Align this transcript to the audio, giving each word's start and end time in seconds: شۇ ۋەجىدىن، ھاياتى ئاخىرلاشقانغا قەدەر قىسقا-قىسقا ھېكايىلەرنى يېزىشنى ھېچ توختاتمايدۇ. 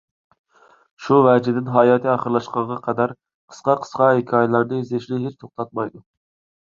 شۇ 1.07 1.17
ۋەجىدىن، 1.27 1.67
ھاياتى 1.75 2.09
ئاخىرلاشقانغا 2.13 2.79
قەدەر 2.87 3.13
قىسقا-قىسقا 3.53 4.09
ھېكايىلەرنى 4.21 4.81
يېزىشنى 4.85 5.21
ھېچ 5.27 5.37
توختاتمايدۇ. 5.45 6.03